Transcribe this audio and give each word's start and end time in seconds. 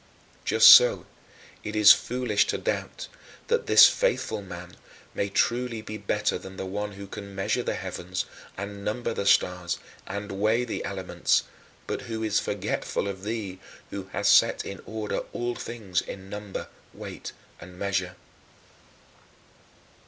Just 0.45 0.71
so 0.71 1.05
it 1.63 1.75
is 1.75 1.91
foolish 1.93 2.47
to 2.47 2.57
doubt 2.57 3.07
that 3.49 3.67
this 3.67 3.87
faithful 3.87 4.41
man 4.41 4.75
may 5.13 5.29
truly 5.29 5.83
be 5.83 5.95
better 5.97 6.39
than 6.39 6.57
the 6.57 6.65
one 6.65 6.93
who 6.93 7.05
can 7.05 7.35
measure 7.35 7.61
the 7.61 7.75
heavens 7.75 8.25
and 8.57 8.83
number 8.83 9.13
the 9.13 9.27
stars 9.27 9.77
and 10.07 10.31
weigh 10.31 10.63
the 10.65 10.83
elements, 10.83 11.43
but 11.85 12.01
who 12.01 12.23
is 12.23 12.39
forgetful 12.39 13.07
of 13.07 13.21
thee 13.21 13.59
"who 13.91 14.05
hast 14.11 14.33
set 14.35 14.65
in 14.65 14.81
order 14.87 15.19
all 15.33 15.53
things 15.53 16.01
in 16.01 16.31
number, 16.31 16.67
weight, 16.95 17.31
and 17.59 17.77
measure." 17.77 18.15